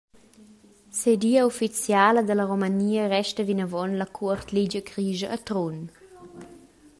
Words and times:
Sedia 0.89 1.45
ufficiala 1.49 2.21
dalla 2.23 2.45
Romania 2.51 3.05
resta 3.05 3.43
vinavon 3.49 3.97
la 3.99 4.07
Cuort 4.15 4.47
Ligia 4.55 4.81
Grischa 4.87 5.29
a 5.35 5.37
Trun. 5.47 5.77